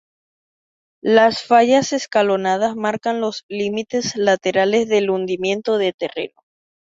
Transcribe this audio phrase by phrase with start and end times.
[1.03, 6.41] Las fallas escalonadas marcan los límites laterales del hundimiento del terreno.